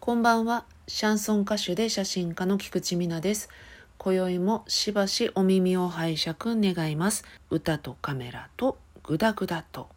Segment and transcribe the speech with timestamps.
[0.00, 0.64] こんばんは。
[0.88, 3.50] シャンソン歌手で写真家の菊池美奈です。
[3.98, 7.22] 今宵もしばしお耳を拝借願います。
[7.50, 9.90] 歌とカメラとグダグダと。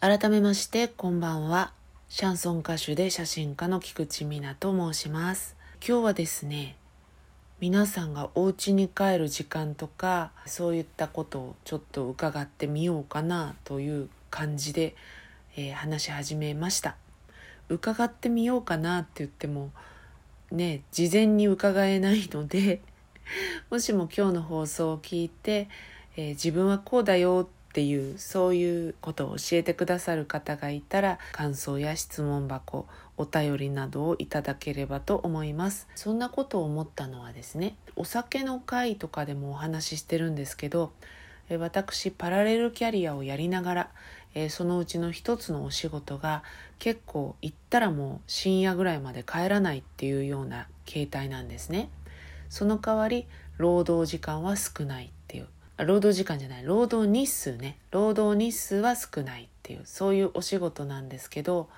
[0.00, 1.72] 改めましてこんばんは。
[2.10, 5.56] シャンソン歌手で写真家の菊池美奈と申します。
[5.80, 6.76] 今日はですね、
[7.60, 14.94] 皆さんがお家に帰る時間とかそういったことをちょっと伺ってみようかなという感じで、
[15.56, 16.94] えー、話し始めました。
[17.68, 19.72] 伺ってみようかなって言っても
[20.52, 22.80] ね事前に伺えないので
[23.70, 25.68] もしも今日の放送を聞いて、
[26.16, 32.86] えー、自分はこうだよってっていうそういうことを教えてくださる方がいたら感想や質問箱
[33.18, 35.86] お便りなどをいただければと思います。
[35.94, 40.92] そんなことを思ったのはですねお酒の会とかでもお話ししてるんですけど
[41.58, 43.90] 私パラレルキャリアをやりながら
[44.50, 46.42] そのうちの一つのお仕事が
[46.78, 51.90] 結構行ったらもう深夜ぐらいまで帰らないっていうような形態なんですね。
[52.48, 55.48] その代わり労働時間は少ないっていう。
[55.78, 57.78] 労働時間じゃない労働日数ね。
[57.90, 61.68] 労働日数は少ないっていうそういうお仕事なんですけど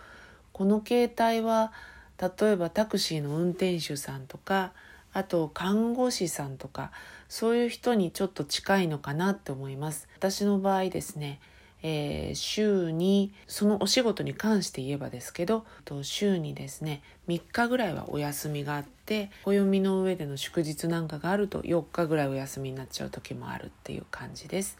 [0.53, 1.73] この携帯は
[2.21, 4.73] 例えばタクシーの運転手さんとか
[5.13, 6.93] あと看護師さんとか
[7.29, 10.09] そういう人にちょっと近いのかなって思います。
[10.17, 11.41] 私の場合ですね、
[11.83, 15.65] えー、週にそのお仕事に関して言えばですけど
[16.03, 24.79] 週にですね3日ぐらいはお休みがあって暦の上での祝日なんかがあると4日ぐらいお休みになっちゃう時もあるっていう感じです。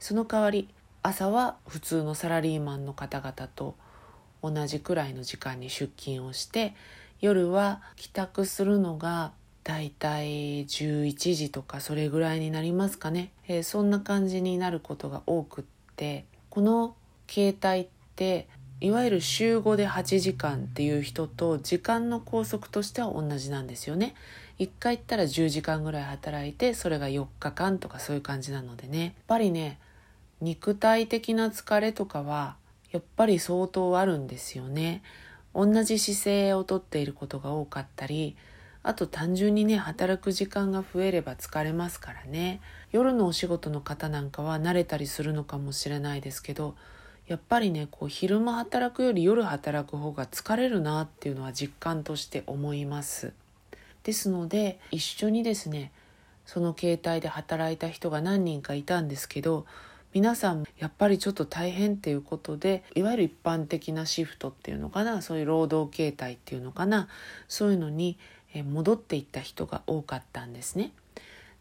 [0.00, 0.68] その代わり
[1.02, 3.76] 朝は普通のサラリーマンの方々と
[4.42, 6.74] 同じくらいの時間に出勤をして
[7.20, 9.32] 夜は帰宅するのが
[9.64, 15.64] だいたい11時とかそれぐらいになりますかね、えー、そんな感じになることが多くっ
[15.96, 16.94] てこの
[17.28, 18.48] 携帯って
[18.80, 24.14] いわゆる週5で8時間っていう人と時間の拘束としては同じなんですよね。
[24.58, 29.80] 1回行ったら10時間ぐらい働いてそれが4日間とかそういう感じなのでねやっぱりね
[30.40, 32.56] 肉体的な疲れとかは
[32.92, 35.02] やっぱり相当あるんですよね。
[35.54, 38.36] 同じ姿勢をとっていることが多かったり
[38.82, 42.60] あと単純にね働く時間が増えれば疲れますからね
[42.94, 46.76] 夜のお仕事の方なんかは慣れたりするのかもしれないですけど
[47.26, 53.32] やっぱりねこう昼間働くより夜働く方が疲れるなっていうのは実感として思います
[54.04, 55.90] ですので一緒にですね
[56.46, 59.66] その携帯で働いた人が何人かいたんですけど
[60.12, 67.08] 皆さんやっぱりちょっと大変っていうことでいわゆる一般的なシフトっていうのかなそういう労働形態っていうのかな
[67.48, 68.18] そういうのに
[68.54, 70.92] 戻っていった人が多かったんですね。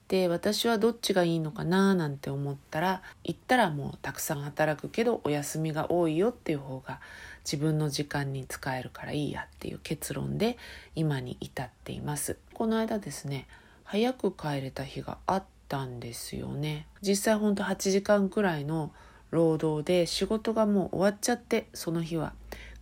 [0.08, 7.00] で私はどっちがいいのかななんて思ったら行ったらもうたくさん働くけどお休みが多いよっていう方が
[7.44, 10.58] 自分の時間に使えるからいいやっていう結論で
[10.96, 12.38] 今に至っています。
[12.54, 13.48] この間ですね
[13.84, 18.92] 早く帰れた日があったんですよね実際ほんと8時間くらいの
[19.32, 22.34] 労働で仕事がもう終わっちゃってその日は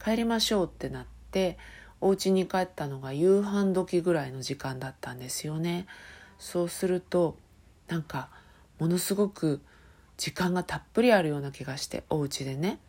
[0.04, 1.58] 帰りましょうってなって
[2.02, 5.86] お家に帰ったのが夕飯時ぐらいの時間だったんですよね
[6.42, 7.38] そうすると
[7.88, 8.28] なんか
[8.80, 9.62] ものすごく
[10.18, 12.80] 時間がたっぷりあるような気がしてお家でね。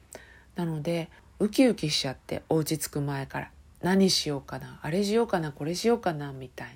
[0.56, 3.50] なのでウキウキしちゃってお家着く前から
[3.82, 6.74] 何しようかなあれしようかなこれしようかなみたいな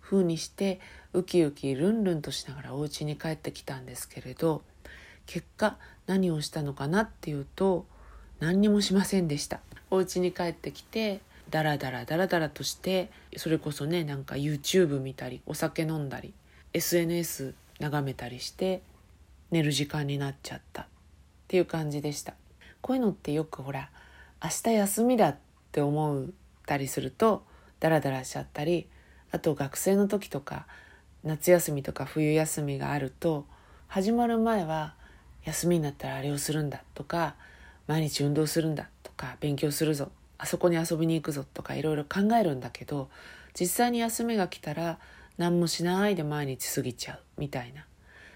[0.00, 0.80] 風にして
[1.12, 4.62] ウキウキルンルンとしながらお家に帰ってきたんですけれど
[5.26, 7.86] 結果何をしたのかなっていうと
[8.38, 9.60] 何にもしませんでした。
[9.90, 11.20] お家に帰ってきて
[11.54, 16.34] ダラダラダラダラとしてそれこそねなんか YouTube 見たりお酒飲んだり
[16.72, 18.82] SNS 眺めたりして
[19.52, 20.82] 寝る時間になっちゃった。
[20.82, 20.86] っ
[21.46, 22.34] ていう感じでした。
[22.80, 23.88] こういうのってよくほら
[24.42, 25.36] 明日休みだっ
[25.70, 26.26] て思っ
[26.66, 27.44] たりすると
[27.78, 28.88] ダラダラしちゃったり
[29.30, 30.66] あと学生の時とか
[31.22, 33.46] 夏休みとか冬休みがあると
[33.86, 34.94] 始まる前は
[35.44, 37.36] 休みになったらあれをするんだとか
[37.86, 43.08] 毎日運動するんだとか勉強するぞあそこに遊びに行くぞとかいろいろ考えるんだけど
[43.58, 44.98] 実際に休みが来たら
[45.38, 47.86] 何もしないで毎日過ぎちゃうみたいな。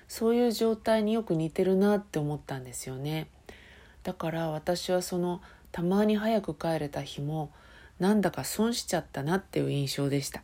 [0.09, 3.29] そういう状態によく似てるなって思ったんですよね。
[4.03, 7.53] だから私はそのたまに早く帰れた日も
[7.99, 10.43] なんだか損しちゃったなっていう印象でした。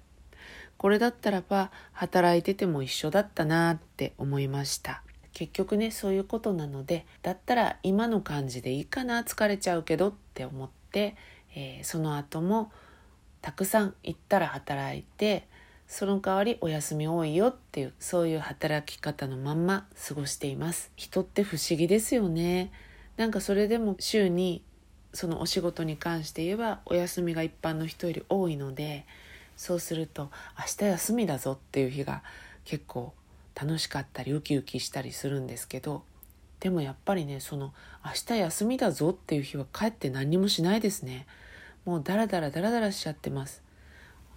[0.77, 5.03] これだったらば働いてても一緒だったなって思いました。
[5.33, 11.17] 結局ねそういうことなのでだったら今の感じでいいかな疲れちゃうけどって思って、
[11.55, 12.71] えー、その後も
[13.41, 15.47] たくさん行ったら働いて
[15.87, 20.91] その代わりお休み多いよっていうそういう働き方のまんま過ごしています。
[20.97, 22.73] 人って不思議ですよね。
[23.17, 24.63] なんかそれでも週に
[25.13, 29.07] そのお仕事に関して言えばお休みが一般の人より多いので
[29.57, 32.23] そうすると明日休みだぞっていう日が
[32.65, 33.13] 結構
[33.55, 36.03] 楽しかったりウキウキしたりするんですけど
[36.59, 37.73] でもやっぱりねその
[38.05, 41.27] 明日休みだぞっていう日は帰って何もしないですね。
[41.85, 43.63] もうダラダラダラダラしちゃってます。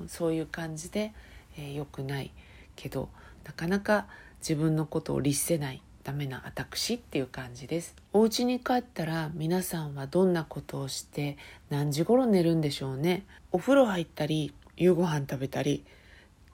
[0.08, 1.14] そういう感じで、
[1.58, 2.32] えー、くない
[2.76, 3.10] けど
[3.46, 4.06] なかなか
[4.40, 7.96] 自分のことを律せないダメな私っていう感じです。
[8.14, 11.38] お家に帰ったら皆さんはどんなことをして
[11.70, 13.26] 何時頃寝るんでしょうね。
[13.52, 15.84] お風呂入ったり夕ご飯食べたり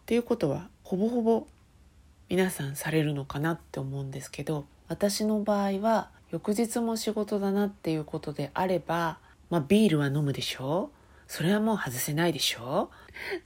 [0.01, 1.45] っていうことはほぼほぼ
[2.29, 9.19] 皆さんされるのかなって思うんですけど私の場合は翌日も仕事だなっていうことであれば、
[9.53, 10.89] まあ、ビールは飲むでしょ？
[11.27, 12.89] それはもう外せないでしょ？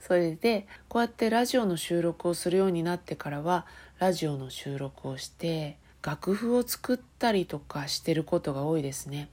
[0.00, 3.66] それでこうやってラジオの収録をするようになってからは
[3.98, 9.28] ラジオの収録をして楽譜を作ったりとかしてることが多いですね。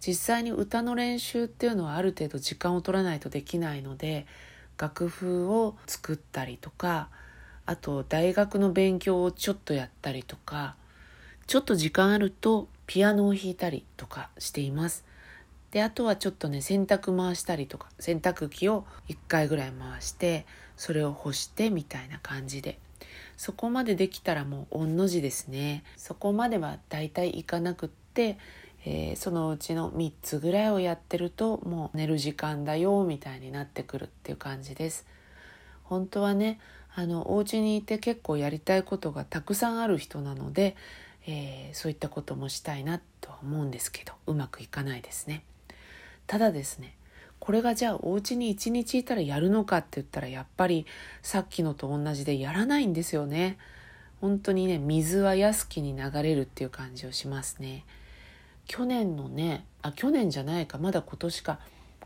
[0.00, 4.26] 実際に歌の練習っていうのはある程度時間を取らないとできないので
[4.78, 7.10] 楽譜を作ったりとか
[7.66, 10.76] あと大学の勉強をちょっとやったりとか
[11.46, 15.04] ちょっと時間あるとピアノを弾いたりとかしています。
[15.76, 22.78] であとはちょっとね洗濯回したりとか洗濯機を1回ぐらい回してそれを干してみたいな感じで。
[23.36, 25.84] そこまでできたらもう御の字ですね。
[25.98, 28.38] そこまではだいたいいかなくって、
[28.86, 35.04] えー、そのうちの3つぐらいをやってるともう寝る時間だよみたいになってくるっていう感じです。
[35.82, 36.58] 本当はね
[36.94, 40.74] あのお家にいて結構やりたいことがたくさんある人なので、
[41.26, 45.44] えー、そういったこともしたいなとは思うんですけどうまくいかないですね。
[46.26, 46.96] ただですね
[47.38, 50.86] これがじゃあお家に一日いたらやるのかって言ったらやっぱり
[51.22, 53.58] さっきのと同じでやらないんですよね。
[54.20, 57.84] 本当にね水は安きに流れるっていう感じをしますね。
[58.66, 61.60] 去年のねあ去年じゃないかまだ今年か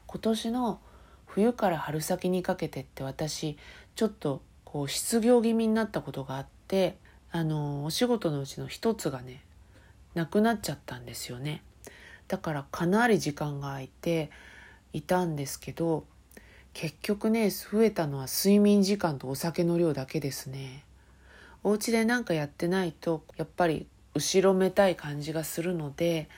[0.07, 0.81] 今年の
[1.27, 3.57] 冬から春先にかけてって私
[3.95, 6.97] ちょっとこう失業気味になったことがあって
[7.31, 9.43] あのお仕事のうちの一つがね
[10.15, 11.63] なくなっちゃったんですよね。
[12.31, 14.31] だからかなり時間が空いて
[14.93, 16.05] いたんですけど
[16.73, 20.85] 結局ね増えたのは睡眠時間とお酒の量だけですね。
[21.65, 26.29] お家で何かやってないとやっぱり後ろめたい感じがするので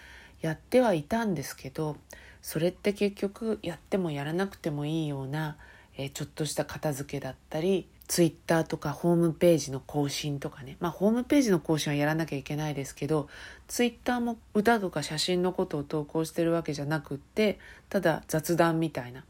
[0.40, 1.96] やってはいたんですけど
[2.40, 5.58] それって結局やってもやらなくてもいいような、
[5.98, 13.26] え、ちょっとした片付けだったりツイッターとかホームページの更新とかねまあホームページの更新はやらなきゃいけないですけど
[13.68, 19.24] ツイッターも歌とか写真のことを投稿してるわけじゃなくってただ雑談みたいな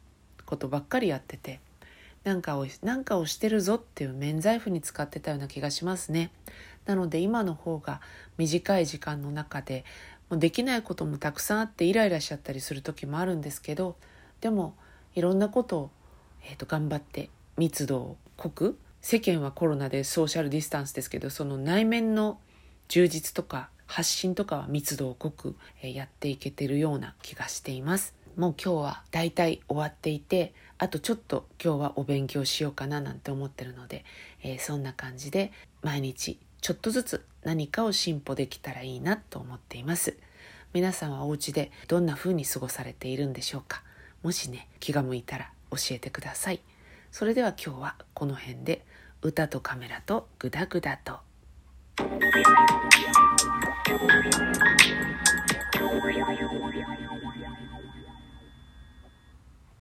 [0.46, 1.61] ことばっかりやってて
[2.25, 6.32] なんかをなんかをしてるぞっていう免罪符に使ってたような気がしますね。
[6.84, 8.00] なので今の方が
[8.37, 9.84] 短い時間の中で
[10.29, 13.94] もうできないこともたくさんあってイライラしちゃったりする時もあるんですけど
[14.40, 14.75] でも
[15.14, 15.90] いろんなことを、
[16.50, 22.40] えー、と頑張って密度を濃く世間はコロナでソーシャルディスタンスですけどその内面の
[22.88, 28.14] 充実とか発信とかは密度を濃くやっていけてるような気がしています。
[28.36, 34.04] もう今日はだいたい終わっていてあとちょっと今日はお勉強しようかななんて思ってるので、
[34.42, 35.52] えー、そんな感じで
[35.82, 40.16] 毎日ちょっとずつ何かを進歩できたらいいなと思っています。
[40.72, 43.82] 皆さんはお家でどんな風に過ごされているんでしょうか。
[44.24, 46.60] もしね気が向いたら教えてください。
[47.12, 48.86] それでは今日はこの辺で
[49.20, 51.20] 歌とカメラとグダグダと。